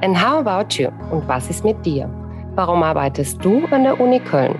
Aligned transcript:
And 0.00 0.16
how 0.16 0.38
about 0.38 0.78
you? 0.78 0.90
Und 1.10 1.26
was 1.26 1.50
ist 1.50 1.64
mit 1.64 1.84
dir? 1.84 2.08
Warum 2.54 2.84
arbeitest 2.84 3.44
du 3.44 3.66
an 3.72 3.82
der 3.82 4.00
Uni 4.00 4.20
Köln? 4.20 4.54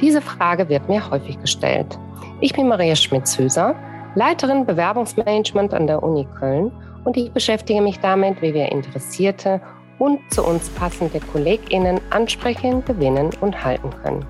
Diese 0.00 0.20
Frage 0.20 0.68
wird 0.68 0.88
mir 0.88 1.08
häufig 1.10 1.40
gestellt. 1.40 1.96
Ich 2.40 2.52
bin 2.54 2.66
Maria 2.66 2.96
Schmitz-Hüser, 2.96 3.76
Leiterin 4.16 4.66
Bewerbungsmanagement 4.66 5.74
an 5.74 5.86
der 5.86 6.02
Uni 6.02 6.26
Köln 6.40 6.72
und 7.04 7.16
ich 7.16 7.30
beschäftige 7.30 7.80
mich 7.80 8.00
damit, 8.00 8.42
wie 8.42 8.52
wir 8.52 8.72
interessierte 8.72 9.60
und 10.00 10.18
zu 10.32 10.44
uns 10.44 10.68
passende 10.70 11.20
KollegInnen 11.20 12.00
ansprechen, 12.10 12.84
gewinnen 12.84 13.30
und 13.40 13.64
halten 13.64 13.90
können. 14.02 14.26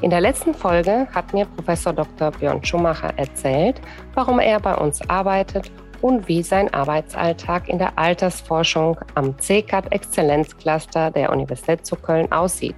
In 0.00 0.10
der 0.10 0.20
letzten 0.20 0.52
Folge 0.52 1.06
hat 1.14 1.32
mir 1.32 1.44
Professor 1.44 1.92
Dr. 1.92 2.32
Björn 2.32 2.64
Schumacher 2.64 3.16
erzählt, 3.16 3.80
warum 4.14 4.40
er 4.40 4.58
bei 4.58 4.74
uns 4.74 5.00
arbeitet 5.08 5.70
und 6.02 6.28
wie 6.28 6.42
sein 6.42 6.72
Arbeitsalltag 6.74 7.68
in 7.68 7.78
der 7.78 7.98
Altersforschung 7.98 8.98
am 9.14 9.38
CCAT 9.38 9.90
Exzellenzcluster 9.90 11.10
der 11.10 11.32
Universität 11.32 11.86
zu 11.86 11.96
Köln 11.96 12.30
aussieht. 12.30 12.76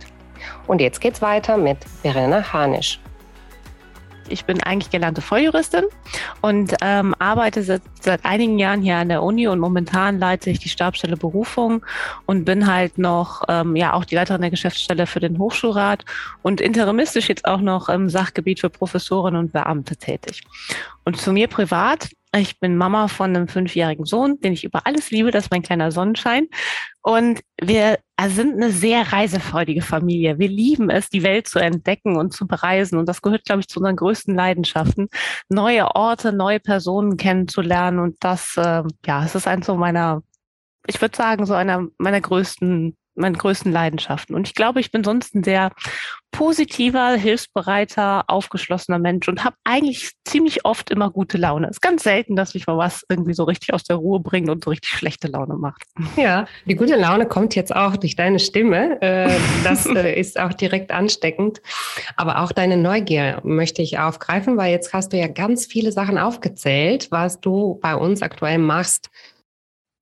Und 0.66 0.80
jetzt 0.80 1.00
geht's 1.00 1.22
weiter 1.22 1.56
mit 1.56 1.78
Verena 2.02 2.52
Hanisch. 2.52 3.00
Ich 4.28 4.44
bin 4.46 4.62
eigentlich 4.62 4.90
gelernte 4.90 5.20
Volljuristin 5.20 5.84
und 6.40 6.74
ähm, 6.80 7.14
arbeite 7.18 7.62
seit, 7.62 7.82
seit 8.00 8.24
einigen 8.24 8.58
Jahren 8.58 8.80
hier 8.80 8.96
an 8.96 9.10
der 9.10 9.22
Uni 9.22 9.46
und 9.48 9.58
momentan 9.58 10.18
leite 10.18 10.48
ich 10.48 10.58
die 10.58 10.70
Stabstelle 10.70 11.16
Berufung 11.16 11.84
und 12.24 12.44
bin 12.44 12.66
halt 12.66 12.96
noch 12.96 13.42
ähm, 13.48 13.76
ja 13.76 13.92
auch 13.92 14.04
die 14.04 14.14
Leiterin 14.14 14.40
der 14.40 14.50
Geschäftsstelle 14.50 15.06
für 15.06 15.20
den 15.20 15.38
Hochschulrat 15.38 16.06
und 16.42 16.62
interimistisch 16.62 17.28
jetzt 17.28 17.44
auch 17.44 17.60
noch 17.60 17.90
im 17.90 18.08
Sachgebiet 18.08 18.60
für 18.60 18.70
Professoren 18.70 19.36
und 19.36 19.52
Beamte 19.52 19.96
tätig. 19.96 20.42
Und 21.04 21.20
zu 21.20 21.32
mir 21.32 21.48
privat 21.48 22.08
ich 22.40 22.58
bin 22.58 22.76
Mama 22.76 23.08
von 23.08 23.34
einem 23.34 23.48
fünfjährigen 23.48 24.04
Sohn, 24.04 24.40
den 24.40 24.52
ich 24.52 24.64
über 24.64 24.86
alles 24.86 25.10
liebe. 25.10 25.30
Das 25.30 25.44
ist 25.44 25.50
mein 25.50 25.62
kleiner 25.62 25.92
Sonnenschein. 25.92 26.48
Und 27.02 27.40
wir 27.60 27.98
sind 28.26 28.54
eine 28.54 28.70
sehr 28.70 29.12
reisefreudige 29.12 29.82
Familie. 29.82 30.38
Wir 30.38 30.48
lieben 30.48 30.90
es, 30.90 31.10
die 31.10 31.22
Welt 31.22 31.46
zu 31.48 31.58
entdecken 31.58 32.16
und 32.16 32.32
zu 32.32 32.46
bereisen. 32.46 32.98
Und 32.98 33.08
das 33.08 33.22
gehört, 33.22 33.44
glaube 33.44 33.60
ich, 33.60 33.68
zu 33.68 33.78
unseren 33.78 33.96
größten 33.96 34.34
Leidenschaften, 34.34 35.08
neue 35.48 35.94
Orte, 35.94 36.32
neue 36.32 36.60
Personen 36.60 37.16
kennenzulernen. 37.16 37.98
Und 37.98 38.16
das, 38.20 38.56
äh, 38.56 38.82
ja, 39.06 39.24
es 39.24 39.34
ist 39.34 39.46
eins 39.46 39.66
so 39.66 39.76
meiner, 39.76 40.22
ich 40.86 41.00
würde 41.00 41.16
sagen, 41.16 41.46
so 41.46 41.54
einer 41.54 41.86
meiner 41.98 42.20
größten 42.20 42.96
meinen 43.14 43.36
größten 43.36 43.72
Leidenschaften. 43.72 44.34
Und 44.34 44.48
ich 44.48 44.54
glaube, 44.54 44.80
ich 44.80 44.90
bin 44.90 45.04
sonst 45.04 45.34
ein 45.34 45.44
sehr 45.44 45.70
positiver, 46.34 47.12
hilfsbereiter, 47.12 48.24
aufgeschlossener 48.26 48.98
Mensch 48.98 49.28
und 49.28 49.44
habe 49.44 49.54
eigentlich 49.62 50.10
ziemlich 50.24 50.64
oft 50.64 50.90
immer 50.90 51.10
gute 51.10 51.38
Laune. 51.38 51.68
Es 51.68 51.76
ist 51.76 51.80
ganz 51.80 52.02
selten, 52.02 52.34
dass 52.34 52.54
mich 52.54 52.66
mal 52.66 52.76
was 52.76 53.04
irgendwie 53.08 53.34
so 53.34 53.44
richtig 53.44 53.72
aus 53.72 53.84
der 53.84 53.96
Ruhe 53.96 54.18
bringt 54.18 54.50
und 54.50 54.64
so 54.64 54.70
richtig 54.70 54.90
schlechte 54.90 55.28
Laune 55.28 55.54
macht. 55.54 55.84
Ja, 56.16 56.46
die 56.66 56.74
gute 56.74 56.96
Laune 56.96 57.26
kommt 57.26 57.54
jetzt 57.54 57.74
auch 57.74 57.96
durch 57.96 58.16
deine 58.16 58.40
Stimme. 58.40 59.00
Äh, 59.00 59.30
das 59.62 59.86
äh, 59.94 60.18
ist 60.18 60.40
auch 60.40 60.52
direkt 60.52 60.90
ansteckend. 60.90 61.62
Aber 62.16 62.40
auch 62.40 62.50
deine 62.50 62.76
Neugier 62.76 63.40
möchte 63.44 63.82
ich 63.82 64.00
aufgreifen, 64.00 64.56
weil 64.56 64.72
jetzt 64.72 64.92
hast 64.92 65.12
du 65.12 65.16
ja 65.16 65.28
ganz 65.28 65.66
viele 65.66 65.92
Sachen 65.92 66.18
aufgezählt, 66.18 67.12
was 67.12 67.40
du 67.40 67.78
bei 67.80 67.94
uns 67.94 68.22
aktuell 68.22 68.58
machst. 68.58 69.08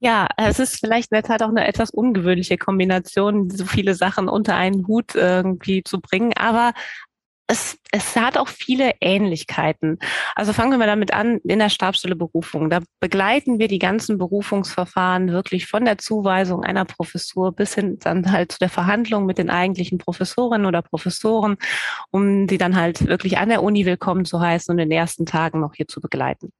Ja, 0.04 0.26
es 0.36 0.58
ist 0.58 0.80
vielleicht 0.80 1.12
in 1.12 1.14
der 1.14 1.22
Tat 1.22 1.44
auch 1.44 1.48
eine 1.48 1.64
etwas 1.64 1.90
ungewöhnliche 1.90 2.58
Kombination, 2.58 3.48
so 3.50 3.64
viele 3.64 3.94
Sachen 3.94 4.28
unter 4.28 4.56
einen 4.56 4.88
Hut 4.88 5.14
irgendwie 5.14 5.84
zu 5.84 6.00
bringen. 6.00 6.32
Aber 6.36 6.72
es, 7.46 7.78
es 7.92 8.16
hat 8.16 8.36
auch 8.36 8.48
viele 8.48 8.94
Ähnlichkeiten. 9.00 10.00
Also 10.34 10.52
fangen 10.52 10.80
wir 10.80 10.86
damit 10.88 11.14
an, 11.14 11.38
in 11.44 11.60
der 11.60 11.68
Stabstelle 11.68 12.16
Berufung. 12.16 12.68
Da 12.68 12.80
begleiten 12.98 13.60
wir 13.60 13.68
die 13.68 13.78
ganzen 13.78 14.18
Berufungsverfahren 14.18 15.30
wirklich 15.30 15.66
von 15.66 15.84
der 15.84 15.98
Zuweisung 15.98 16.64
einer 16.64 16.84
Professur 16.84 17.52
bis 17.52 17.76
hin 17.76 17.98
dann 18.00 18.32
halt 18.32 18.50
zu 18.50 18.58
der 18.58 18.70
Verhandlung 18.70 19.24
mit 19.24 19.38
den 19.38 19.50
eigentlichen 19.50 19.98
Professorinnen 19.98 20.66
oder 20.66 20.82
Professoren, 20.82 21.58
um 22.10 22.48
die 22.48 22.58
dann 22.58 22.74
halt 22.74 23.06
wirklich 23.06 23.38
an 23.38 23.50
der 23.50 23.62
Uni 23.62 23.86
willkommen 23.86 24.24
zu 24.24 24.40
heißen 24.40 24.72
und 24.72 24.80
in 24.80 24.90
den 24.90 24.98
ersten 24.98 25.26
Tagen 25.26 25.60
noch 25.60 25.74
hier 25.74 25.86
zu 25.86 26.00
begleiten. 26.00 26.52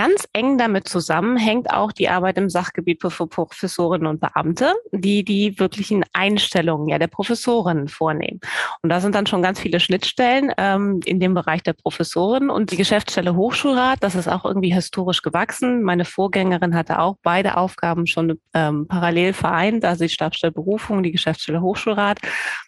Ganz 0.00 0.26
eng 0.32 0.56
damit 0.56 0.88
zusammen 0.88 1.36
hängt 1.36 1.70
auch 1.70 1.92
die 1.92 2.08
Arbeit 2.08 2.38
im 2.38 2.48
Sachgebiet 2.48 3.02
für 3.02 3.26
Professorinnen 3.26 4.06
und 4.06 4.18
Beamte, 4.18 4.72
die 4.92 5.26
die 5.26 5.58
wirklichen 5.58 6.06
Einstellungen 6.14 6.88
ja 6.88 6.98
der 6.98 7.08
Professorinnen 7.08 7.86
vornehmen. 7.88 8.40
Und 8.80 8.88
da 8.88 9.02
sind 9.02 9.14
dann 9.14 9.26
schon 9.26 9.42
ganz 9.42 9.60
viele 9.60 9.78
Schnittstellen 9.78 10.54
ähm, 10.56 11.00
in 11.04 11.20
dem 11.20 11.34
Bereich 11.34 11.62
der 11.64 11.74
Professoren 11.74 12.48
und 12.48 12.70
die 12.70 12.78
Geschäftsstelle 12.78 13.36
Hochschulrat. 13.36 13.98
Das 14.00 14.14
ist 14.14 14.26
auch 14.26 14.46
irgendwie 14.46 14.72
historisch 14.72 15.20
gewachsen. 15.20 15.82
Meine 15.82 16.06
Vorgängerin 16.06 16.74
hatte 16.74 16.98
auch 16.98 17.16
beide 17.22 17.58
Aufgaben 17.58 18.06
schon 18.06 18.40
ähm, 18.54 18.88
parallel 18.88 19.34
vereint, 19.34 19.84
also 19.84 20.04
die 20.04 20.08
Stabsstelle 20.08 20.52
Berufung, 20.52 21.02
die 21.02 21.12
Geschäftsstelle 21.12 21.60
Hochschulrat, 21.60 22.20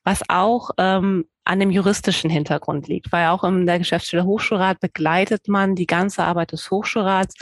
was 0.05 0.21
auch 0.29 0.69
ähm, 0.77 1.25
an 1.45 1.59
dem 1.59 1.71
juristischen 1.71 2.31
Hintergrund 2.31 2.87
liegt, 2.89 3.11
weil 3.11 3.29
auch 3.29 3.43
in 3.45 3.67
der 3.67 3.79
Geschäftsstelle 3.79 4.25
Hochschulrat 4.25 4.81
begleitet 4.81 5.49
man 5.49 5.75
die 5.75 5.87
ganze 5.87 6.23
Arbeit 6.23 6.53
des 6.53 6.71
Hochschulrats, 6.71 7.35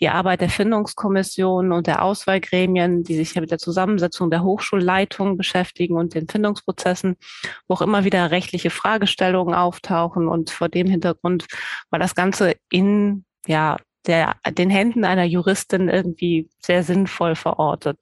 die 0.00 0.08
Arbeit 0.08 0.40
der 0.40 0.48
Findungskommission 0.48 1.72
und 1.72 1.86
der 1.86 2.02
Auswahlgremien, 2.02 3.02
die 3.02 3.16
sich 3.16 3.34
ja 3.34 3.40
mit 3.40 3.50
der 3.50 3.58
Zusammensetzung 3.58 4.30
der 4.30 4.44
Hochschulleitung 4.44 5.36
beschäftigen 5.36 5.96
und 5.96 6.14
den 6.14 6.28
Findungsprozessen, 6.28 7.16
wo 7.66 7.74
auch 7.74 7.82
immer 7.82 8.04
wieder 8.04 8.30
rechtliche 8.30 8.70
Fragestellungen 8.70 9.54
auftauchen. 9.54 10.28
Und 10.28 10.50
vor 10.50 10.68
dem 10.68 10.86
Hintergrund 10.86 11.46
war 11.90 11.98
das 11.98 12.14
Ganze 12.14 12.54
in 12.70 13.24
ja, 13.46 13.76
der, 14.08 14.36
den 14.50 14.70
Händen 14.70 15.04
einer 15.04 15.24
Juristin 15.24 15.88
irgendwie 15.88 16.48
sehr 16.60 16.82
sinnvoll 16.82 17.36
verortet. 17.36 17.98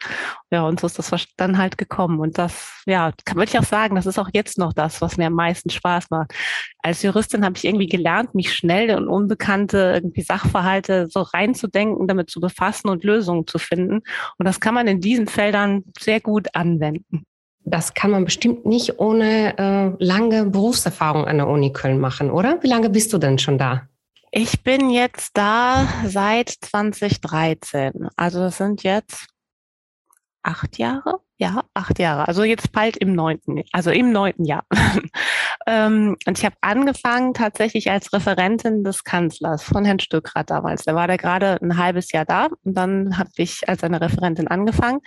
Ja, 0.51 0.67
und 0.67 0.81
so 0.81 0.87
ist 0.87 0.99
das 0.99 1.27
dann 1.37 1.59
halt 1.59 1.77
gekommen. 1.77 2.21
Und 2.21 2.39
das, 2.39 2.83
ja, 2.87 3.13
kann 3.25 3.37
würde 3.37 3.51
ich 3.51 3.59
auch 3.59 3.65
sagen, 3.65 3.97
das 3.97 4.07
ist 4.07 4.19
auch 4.19 4.31
jetzt 4.33 4.57
noch 4.57 4.73
das, 4.73 5.01
was 5.03 5.17
mir 5.17 5.27
am 5.27 5.35
meisten 5.35 5.69
Spaß 5.69 6.11
macht. 6.11 6.33
Als 6.79 7.03
Juristin 7.03 7.45
habe 7.45 7.57
ich 7.57 7.65
irgendwie 7.65 7.89
gelernt, 7.89 8.35
mich 8.35 8.55
schnell 8.55 8.89
in 8.89 9.09
unbekannte 9.09 9.93
irgendwie 9.95 10.23
Sachverhalte 10.23 11.09
so 11.11 11.21
reinzudenken, 11.23 12.07
damit 12.07 12.31
zu 12.31 12.41
befassen 12.41 12.89
und 12.89 13.05
Lösungen 13.05 13.47
zu 13.47 13.59
finden. 13.59 14.03
Und 14.39 14.47
das 14.47 14.61
kann 14.61 14.75
man 14.75 14.87
in 14.87 15.01
diesen 15.01 15.27
Feldern 15.27 15.83
sehr 15.99 16.21
gut 16.21 16.55
anwenden. 16.55 17.25
Das 17.65 17.95
kann 17.95 18.13
man 18.13 18.25
bestimmt 18.25 18.65
nicht 18.65 19.01
ohne 19.01 19.59
äh, 19.59 20.05
lange 20.05 20.47
Berufserfahrung 20.47 21.25
an 21.25 21.39
der 21.39 21.49
Uni 21.49 21.73
Köln 21.73 21.99
machen, 21.99 22.31
oder? 22.31 22.63
Wie 22.63 22.69
lange 22.69 22.91
bist 22.91 23.13
du 23.13 23.19
denn 23.19 23.41
schon 23.41 23.59
da? 23.59 23.89
Ich 24.39 24.63
bin 24.63 24.91
jetzt 24.91 25.31
da 25.33 25.89
seit 26.05 26.51
2013. 26.51 28.11
Also 28.17 28.41
das 28.41 28.59
sind 28.59 28.83
jetzt 28.83 29.29
acht 30.43 30.77
Jahre. 30.77 31.21
Ja, 31.39 31.65
acht 31.73 31.99
Jahre. 31.99 32.29
Also 32.29 32.45
jetzt 32.45 32.71
bald 32.71 32.99
im 32.99 33.15
neunten, 33.15 33.63
also 33.73 33.91
im 33.91 34.13
neunten 34.13 34.45
Jahr. 34.45 34.67
ähm, 35.69 36.17
und 36.27 36.39
ich 36.39 36.45
habe 36.45 36.55
angefangen 36.61 37.35
tatsächlich 37.35 37.91
als 37.91 38.13
Referentin 38.13 38.85
des 38.85 39.03
Kanzlers 39.03 39.65
von 39.65 39.85
Herrn 39.85 39.99
Stückrath 39.99 40.51
damals. 40.51 40.85
Da 40.85 40.95
war 40.95 41.09
der 41.09 41.19
gerade 41.19 41.59
ein 41.61 41.77
halbes 41.77 42.13
Jahr 42.13 42.25
da 42.25 42.49
und 42.63 42.75
dann 42.77 43.19
habe 43.19 43.31
ich 43.37 43.69
als 43.69 43.83
eine 43.83 44.01
Referentin 44.01 44.47
angefangen. 44.47 45.01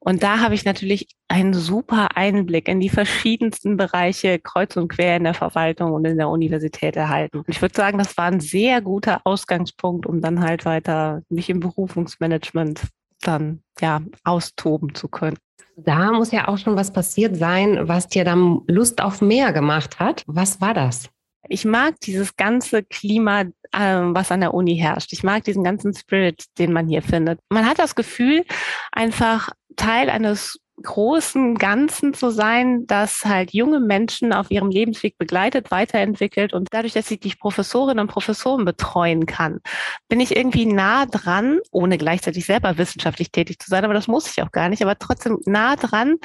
Und 0.00 0.22
da 0.22 0.40
habe 0.40 0.54
ich 0.54 0.64
natürlich 0.64 1.08
einen 1.28 1.52
super 1.52 2.16
Einblick 2.16 2.68
in 2.68 2.80
die 2.80 2.88
verschiedensten 2.88 3.76
Bereiche 3.76 4.38
kreuz 4.38 4.76
und 4.76 4.88
quer 4.88 5.18
in 5.18 5.24
der 5.24 5.34
Verwaltung 5.34 5.92
und 5.92 6.06
in 6.06 6.16
der 6.16 6.30
Universität 6.30 6.96
erhalten. 6.96 7.38
Und 7.38 7.48
ich 7.48 7.60
würde 7.60 7.74
sagen, 7.74 7.98
das 7.98 8.16
war 8.16 8.26
ein 8.26 8.40
sehr 8.40 8.80
guter 8.80 9.20
Ausgangspunkt, 9.24 10.06
um 10.06 10.22
dann 10.22 10.40
halt 10.40 10.64
weiter 10.64 11.20
mich 11.28 11.50
im 11.50 11.60
Berufungsmanagement 11.60 12.80
dann 13.22 13.62
ja 13.80 14.00
austoben 14.24 14.94
zu 14.94 15.08
können. 15.08 15.38
Da 15.76 16.10
muss 16.12 16.32
ja 16.32 16.48
auch 16.48 16.58
schon 16.58 16.76
was 16.76 16.92
passiert 16.92 17.36
sein, 17.36 17.86
was 17.86 18.08
dir 18.08 18.24
dann 18.24 18.62
Lust 18.66 19.00
auf 19.00 19.20
mehr 19.20 19.52
gemacht 19.52 20.00
hat. 20.00 20.24
Was 20.26 20.60
war 20.60 20.74
das? 20.74 21.08
Ich 21.48 21.64
mag 21.64 22.00
dieses 22.00 22.36
ganze 22.36 22.82
Klima, 22.82 23.42
äh, 23.42 23.46
was 23.72 24.32
an 24.32 24.40
der 24.40 24.54
Uni 24.54 24.76
herrscht. 24.76 25.12
Ich 25.12 25.22
mag 25.22 25.44
diesen 25.44 25.62
ganzen 25.62 25.94
Spirit, 25.94 26.44
den 26.58 26.72
man 26.72 26.88
hier 26.88 27.00
findet. 27.00 27.38
Man 27.48 27.64
hat 27.64 27.78
das 27.78 27.94
Gefühl, 27.94 28.44
einfach 28.92 29.50
Teil 29.76 30.10
eines 30.10 30.58
großen 30.82 31.56
Ganzen 31.56 32.14
zu 32.14 32.30
sein, 32.30 32.86
das 32.86 33.24
halt 33.24 33.52
junge 33.52 33.80
Menschen 33.80 34.32
auf 34.32 34.50
ihrem 34.50 34.70
Lebensweg 34.70 35.18
begleitet, 35.18 35.70
weiterentwickelt 35.70 36.52
und 36.52 36.68
dadurch, 36.70 36.92
dass 36.92 37.10
ich 37.10 37.20
die 37.20 37.34
Professorinnen 37.34 38.00
und 38.00 38.08
Professoren 38.08 38.64
betreuen 38.64 39.26
kann, 39.26 39.60
bin 40.08 40.20
ich 40.20 40.36
irgendwie 40.36 40.66
nah 40.66 41.06
dran, 41.06 41.60
ohne 41.70 41.98
gleichzeitig 41.98 42.46
selber 42.46 42.78
wissenschaftlich 42.78 43.30
tätig 43.30 43.58
zu 43.58 43.68
sein, 43.70 43.84
aber 43.84 43.94
das 43.94 44.08
muss 44.08 44.30
ich 44.30 44.42
auch 44.42 44.52
gar 44.52 44.68
nicht, 44.68 44.82
aber 44.82 44.98
trotzdem 44.98 45.38
nah 45.46 45.76
dran 45.76 46.16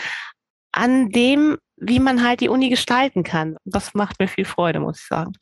an 0.72 1.10
dem, 1.10 1.58
wie 1.78 2.00
man 2.00 2.24
halt 2.24 2.42
die 2.42 2.50
Uni 2.50 2.70
gestalten 2.70 3.24
kann. 3.24 3.58
Das 3.66 3.94
macht 3.94 4.20
mir 4.20 4.28
viel 4.28 4.46
Freude, 4.46 4.80
muss 4.80 5.00
ich 5.00 5.08
sagen. 5.08 5.34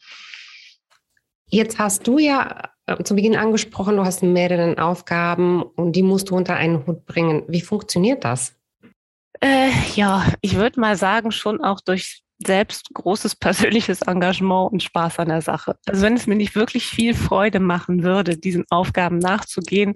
Jetzt 1.48 1.80
hast 1.80 2.08
du 2.08 2.18
ja 2.18 2.70
äh, 2.86 3.04
zu 3.04 3.16
Beginn 3.16 3.36
angesprochen, 3.36 3.98
du 3.98 4.06
hast 4.06 4.24
mehrere 4.24 4.82
Aufgaben 4.82 5.62
und 5.62 5.96
die 5.96 6.04
musst 6.04 6.30
du 6.30 6.36
unter 6.36 6.56
einen 6.56 6.86
Hut 6.86 7.06
bringen. 7.06 7.44
Wie 7.48 7.62
funktioniert 7.62 8.24
das? 8.24 8.56
Äh, 9.44 9.72
ja, 9.96 10.26
ich 10.42 10.56
würde 10.56 10.80
mal 10.80 10.96
sagen, 10.96 11.32
schon 11.32 11.62
auch 11.62 11.82
durch 11.82 12.22
selbst 12.46 12.94
großes 12.94 13.36
persönliches 13.38 14.02
Engagement 14.04 14.72
und 14.72 14.84
Spaß 14.84 15.20
an 15.20 15.30
der 15.30 15.42
Sache. 15.42 15.76
Also 15.86 16.04
wenn 16.04 16.16
es 16.16 16.28
mir 16.28 16.36
nicht 16.36 16.56
wirklich 16.56 16.86
viel 16.86 17.14
Freude 17.14 17.60
machen 17.60 18.04
würde, 18.04 18.38
diesen 18.38 18.66
Aufgaben 18.70 19.18
nachzugehen, 19.20 19.96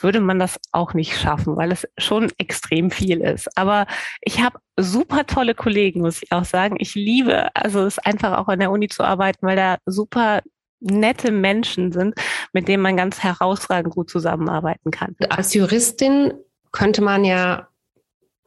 würde 0.00 0.20
man 0.20 0.38
das 0.38 0.58
auch 0.72 0.94
nicht 0.94 1.18
schaffen, 1.18 1.56
weil 1.56 1.72
es 1.72 1.86
schon 1.98 2.30
extrem 2.38 2.90
viel 2.90 3.20
ist. 3.20 3.48
Aber 3.56 3.86
ich 4.20 4.42
habe 4.42 4.58
super 4.78 5.26
tolle 5.26 5.54
Kollegen, 5.54 6.00
muss 6.00 6.22
ich 6.22 6.32
auch 6.32 6.44
sagen. 6.44 6.76
Ich 6.78 6.94
liebe, 6.94 7.54
also 7.54 7.84
es 7.84 7.98
einfach 7.98 8.38
auch 8.38 8.48
an 8.48 8.60
der 8.60 8.70
Uni 8.70 8.88
zu 8.88 9.02
arbeiten, 9.02 9.46
weil 9.46 9.56
da 9.56 9.78
super 9.86 10.42
nette 10.80 11.32
Menschen 11.32 11.92
sind, 11.92 12.14
mit 12.52 12.68
denen 12.68 12.82
man 12.82 12.96
ganz 12.96 13.22
herausragend 13.22 13.94
gut 13.94 14.10
zusammenarbeiten 14.10 14.90
kann. 14.90 15.16
Als 15.30 15.54
Juristin 15.54 16.34
könnte 16.70 17.02
man 17.02 17.24
ja 17.24 17.68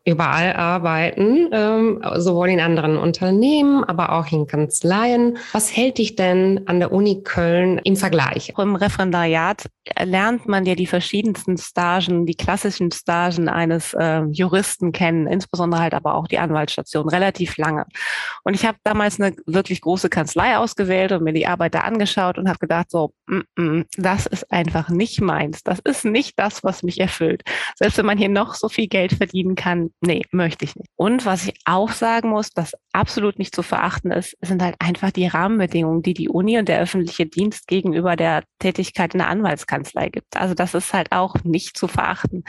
überall 0.09 0.53
arbeiten, 0.53 1.49
ähm, 1.51 2.01
sowohl 2.15 2.49
in 2.49 2.59
anderen 2.59 2.97
Unternehmen, 2.97 3.83
aber 3.83 4.13
auch 4.13 4.31
in 4.31 4.47
Kanzleien. 4.47 5.37
Was 5.51 5.75
hält 5.75 5.99
dich 5.99 6.15
denn 6.15 6.61
an 6.65 6.79
der 6.79 6.91
Uni 6.91 7.21
Köln 7.23 7.79
im 7.83 7.95
Vergleich? 7.95 8.53
Im 8.57 8.75
Referendariat 8.75 9.65
lernt 10.01 10.47
man 10.47 10.65
ja 10.65 10.75
die 10.75 10.87
verschiedensten 10.87 11.57
Stagen, 11.57 12.25
die 12.25 12.35
klassischen 12.35 12.91
Stagen 12.91 13.49
eines 13.49 13.93
äh, 13.93 14.21
Juristen 14.31 14.91
kennen, 14.91 15.27
insbesondere 15.27 15.81
halt 15.81 15.93
aber 15.93 16.15
auch 16.15 16.27
die 16.27 16.39
Anwaltsstation, 16.39 17.07
relativ 17.09 17.57
lange. 17.57 17.85
Und 18.43 18.55
ich 18.55 18.65
habe 18.65 18.77
damals 18.83 19.19
eine 19.19 19.35
wirklich 19.45 19.81
große 19.81 20.09
Kanzlei 20.09 20.57
ausgewählt 20.57 21.11
und 21.11 21.23
mir 21.23 21.33
die 21.33 21.47
Arbeit 21.47 21.75
da 21.75 21.81
angeschaut 21.81 22.37
und 22.37 22.49
habe 22.49 22.59
gedacht, 22.59 22.89
so, 22.89 23.13
mm 23.27 23.41
-mm, 23.57 23.85
das 23.97 24.25
ist 24.25 24.51
einfach 24.51 24.89
nicht 24.89 25.21
meins. 25.21 25.63
Das 25.63 25.79
ist 25.79 26.05
nicht 26.05 26.37
das, 26.39 26.63
was 26.63 26.83
mich 26.83 26.99
erfüllt. 26.99 27.43
Selbst 27.75 27.97
wenn 27.97 28.05
man 28.05 28.17
hier 28.17 28.29
noch 28.29 28.55
so 28.55 28.69
viel 28.69 28.87
Geld 28.87 29.13
verdienen 29.13 29.55
kann, 29.55 29.91
nee, 30.01 30.23
möchte 30.31 30.65
ich 30.65 30.75
nicht. 30.75 30.89
Und 30.95 31.25
was 31.25 31.45
ich 31.47 31.59
auch 31.65 31.91
sagen 31.91 32.29
muss, 32.29 32.51
das 32.51 32.73
absolut 32.99 33.39
nicht 33.39 33.55
zu 33.55 33.63
verachten 33.63 34.11
ist, 34.11 34.37
sind 34.41 34.61
halt 34.61 34.75
einfach 34.79 35.11
die 35.11 35.27
Rahmenbedingungen, 35.27 36.01
die 36.01 36.13
die 36.13 36.27
Uni 36.27 36.57
und 36.57 36.67
der 36.67 36.81
öffentliche 36.81 37.25
Dienst 37.25 37.67
gegenüber 37.67 38.17
der 38.17 38.43
Tätigkeit 38.59 39.13
in 39.13 39.19
der 39.19 39.29
Anwaltskanzlei 39.29 40.09
gibt. 40.09 40.35
Also 40.35 40.53
das 40.53 40.73
ist 40.73 40.93
halt 40.93 41.13
auch 41.13 41.35
nicht 41.45 41.77
zu 41.77 41.87
verachten. 41.87 42.43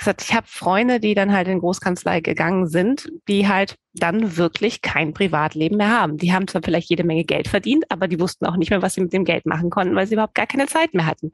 Ich, 0.00 0.06
ich 0.06 0.34
habe 0.34 0.46
Freunde, 0.46 1.00
die 1.00 1.14
dann 1.14 1.32
halt 1.32 1.48
in 1.48 1.58
Großkanzlei 1.58 2.20
gegangen 2.20 2.68
sind, 2.68 3.08
die 3.28 3.48
halt 3.48 3.76
dann 3.94 4.36
wirklich 4.36 4.82
kein 4.82 5.12
Privatleben 5.12 5.76
mehr 5.76 5.90
haben. 5.90 6.16
Die 6.16 6.32
haben 6.32 6.46
zwar 6.46 6.62
vielleicht 6.62 6.90
jede 6.90 7.04
Menge 7.04 7.24
Geld 7.24 7.48
verdient, 7.48 7.84
aber 7.88 8.08
die 8.08 8.20
wussten 8.20 8.46
auch 8.46 8.56
nicht 8.56 8.70
mehr, 8.70 8.82
was 8.82 8.94
sie 8.94 9.00
mit 9.00 9.12
dem 9.12 9.24
Geld 9.24 9.46
machen 9.46 9.70
konnten, 9.70 9.94
weil 9.94 10.06
sie 10.06 10.14
überhaupt 10.14 10.34
gar 10.34 10.46
keine 10.46 10.66
Zeit 10.66 10.94
mehr 10.94 11.06
hatten. 11.06 11.32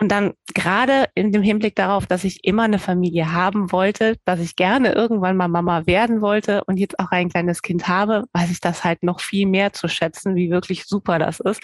Und 0.00 0.10
dann 0.10 0.32
gerade 0.54 1.06
in 1.14 1.32
dem 1.32 1.42
Hinblick 1.42 1.76
darauf, 1.76 2.06
dass 2.06 2.24
ich 2.24 2.44
immer 2.44 2.62
eine 2.62 2.78
Familie 2.78 3.32
haben 3.32 3.72
wollte, 3.72 4.16
dass 4.24 4.40
ich 4.40 4.56
gerne 4.56 4.92
irgendwann 4.92 5.36
mal 5.36 5.48
Mama 5.48 5.86
werden 5.86 6.20
wollte 6.20 6.64
und 6.64 6.78
jetzt 6.78 6.98
auch 6.98 7.10
ein 7.10 7.28
kleines 7.28 7.62
Kind 7.62 7.88
habe, 7.88 7.97
weiß 8.06 8.50
ich 8.50 8.60
das 8.60 8.84
halt 8.84 9.02
noch 9.02 9.20
viel 9.20 9.46
mehr 9.46 9.72
zu 9.72 9.88
schätzen, 9.88 10.36
wie 10.36 10.50
wirklich 10.50 10.86
super 10.86 11.18
das 11.18 11.40
ist, 11.40 11.60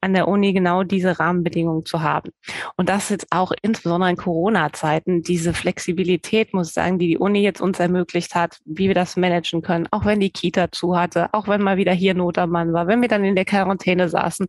an 0.00 0.12
der 0.12 0.28
Uni 0.28 0.52
genau 0.52 0.82
diese 0.82 1.18
Rahmenbedingungen 1.18 1.84
zu 1.84 2.02
haben. 2.02 2.30
Und 2.76 2.88
das 2.88 3.08
jetzt 3.08 3.28
auch 3.30 3.52
insbesondere 3.62 4.10
in 4.10 4.16
Corona-Zeiten, 4.16 5.22
diese 5.22 5.54
Flexibilität, 5.54 6.52
muss 6.52 6.68
ich 6.68 6.74
sagen, 6.74 6.98
die 6.98 7.08
die 7.08 7.18
Uni 7.18 7.40
jetzt 7.42 7.60
uns 7.60 7.80
ermöglicht 7.80 8.34
hat, 8.34 8.58
wie 8.64 8.88
wir 8.88 8.94
das 8.94 9.16
managen 9.16 9.62
können 9.62 9.88
auch 9.90 10.04
wenn 10.04 10.20
die 10.20 10.30
Kita 10.30 10.70
zu 10.72 10.96
hatte, 10.96 11.32
auch 11.32 11.48
wenn 11.48 11.62
mal 11.62 11.76
wieder 11.76 11.92
hier 11.92 12.14
Not 12.14 12.36
war, 12.36 12.86
wenn 12.86 13.00
wir 13.00 13.08
dann 13.08 13.24
in 13.24 13.36
der 13.36 13.44
Quarantäne 13.44 14.08
saßen, 14.08 14.46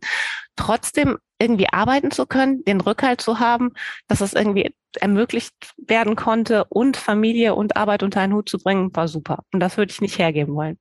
trotzdem 0.56 1.18
irgendwie 1.38 1.68
arbeiten 1.70 2.10
zu 2.10 2.26
können, 2.26 2.64
den 2.64 2.80
Rückhalt 2.80 3.20
zu 3.20 3.40
haben, 3.40 3.70
dass 4.08 4.18
das 4.18 4.34
irgendwie 4.34 4.74
ermöglicht 5.00 5.54
werden 5.76 6.16
konnte 6.16 6.64
und 6.68 6.96
Familie 6.96 7.54
und 7.54 7.76
Arbeit 7.76 8.02
unter 8.02 8.20
einen 8.20 8.34
Hut 8.34 8.48
zu 8.48 8.58
bringen, 8.58 8.94
war 8.94 9.08
super. 9.08 9.44
Und 9.52 9.60
das 9.60 9.76
würde 9.76 9.92
ich 9.92 10.00
nicht 10.00 10.18
hergeben 10.18 10.54
wollen. 10.54 10.78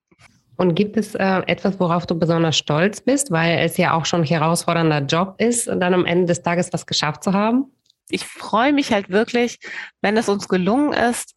Und 0.59 0.75
gibt 0.75 0.97
es 0.97 1.15
äh, 1.15 1.41
etwas, 1.47 1.79
worauf 1.79 2.06
du 2.06 2.19
besonders 2.19 2.57
stolz 2.57 3.00
bist, 3.00 3.31
weil 3.31 3.59
es 3.59 3.77
ja 3.77 3.94
auch 3.94 4.06
schon 4.06 4.23
ein 4.23 4.27
herausfordernder 4.27 5.00
Job 5.00 5.35
ist, 5.38 5.67
dann 5.67 5.94
am 5.94 6.06
Ende 6.06 6.25
des 6.25 6.41
Tages 6.41 6.73
was 6.73 6.85
geschafft 6.85 7.23
zu 7.23 7.31
haben? 7.31 7.71
Ich 8.09 8.25
freue 8.25 8.73
mich 8.73 8.91
halt 8.91 9.09
wirklich, 9.09 9.59
wenn 10.01 10.17
es 10.17 10.27
uns 10.27 10.50
gelungen 10.50 10.91
ist, 10.91 11.33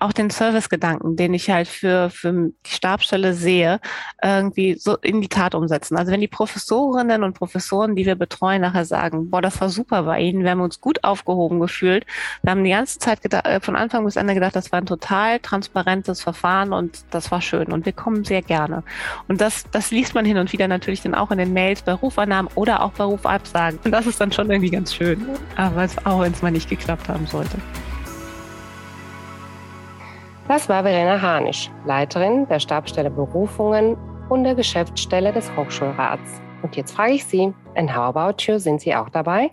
auch 0.00 0.12
den 0.12 0.30
Servicegedanken, 0.30 1.16
den 1.16 1.34
ich 1.34 1.50
halt 1.50 1.68
für, 1.68 2.10
für 2.10 2.32
die 2.32 2.70
Stabstelle 2.70 3.34
sehe, 3.34 3.80
irgendwie 4.22 4.74
so 4.74 4.96
in 4.96 5.20
die 5.20 5.28
Tat 5.28 5.54
umsetzen. 5.54 5.96
Also 5.96 6.12
wenn 6.12 6.20
die 6.20 6.28
Professorinnen 6.28 7.22
und 7.22 7.34
Professoren, 7.34 7.94
die 7.94 8.04
wir 8.04 8.16
betreuen, 8.16 8.62
nachher 8.62 8.84
sagen, 8.84 9.30
boah, 9.30 9.40
das 9.40 9.60
war 9.60 9.68
super 9.68 10.02
bei 10.02 10.20
Ihnen, 10.20 10.42
wir 10.42 10.50
haben 10.50 10.60
uns 10.60 10.80
gut 10.80 11.04
aufgehoben 11.04 11.60
gefühlt, 11.60 12.04
wir 12.42 12.50
haben 12.50 12.64
die 12.64 12.70
ganze 12.70 12.98
Zeit 12.98 13.22
gedacht, 13.22 13.46
äh, 13.46 13.60
von 13.60 13.76
Anfang 13.76 14.04
bis 14.04 14.16
Ende 14.16 14.34
gedacht, 14.34 14.56
das 14.56 14.72
war 14.72 14.80
ein 14.80 14.86
total 14.86 15.38
transparentes 15.38 16.20
Verfahren 16.20 16.72
und 16.72 17.04
das 17.10 17.30
war 17.30 17.40
schön 17.40 17.72
und 17.72 17.86
wir 17.86 17.92
kommen 17.92 18.24
sehr 18.24 18.42
gerne. 18.42 18.82
Und 19.28 19.40
das, 19.40 19.64
das 19.70 19.90
liest 19.90 20.14
man 20.14 20.24
hin 20.24 20.38
und 20.38 20.52
wieder 20.52 20.68
natürlich 20.68 21.02
dann 21.02 21.14
auch 21.14 21.30
in 21.30 21.38
den 21.38 21.52
Mails 21.52 21.82
bei 21.82 21.92
Rufannahmen 21.92 22.50
oder 22.54 22.82
auch 22.82 22.92
bei 22.92 23.04
Rufabsagen. 23.04 23.78
Und 23.84 23.92
das 23.92 24.06
ist 24.06 24.20
dann 24.20 24.32
schon 24.32 24.50
irgendwie 24.50 24.70
ganz 24.70 24.94
schön, 24.94 25.26
aber 25.56 25.86
auch 26.04 26.20
wenn 26.20 26.32
es 26.32 26.42
mal 26.42 26.50
nicht 26.50 26.68
geklappt 26.68 27.08
haben 27.08 27.26
sollte. 27.26 27.58
Das 30.48 30.68
war 30.68 30.84
Verena 30.84 31.20
Hanisch, 31.20 31.72
Leiterin 31.86 32.46
der 32.46 32.60
Stabsstelle 32.60 33.10
Berufungen 33.10 33.96
und 34.28 34.44
der 34.44 34.54
Geschäftsstelle 34.54 35.32
des 35.32 35.50
Hochschulrats. 35.56 36.40
Und 36.62 36.76
jetzt 36.76 36.92
frage 36.92 37.14
ich 37.14 37.24
Sie, 37.24 37.52
and 37.74 37.90
how 37.90 38.14
about 38.14 38.36
you, 38.44 38.56
sind 38.58 38.80
Sie 38.80 38.94
auch 38.94 39.08
dabei? 39.08 39.50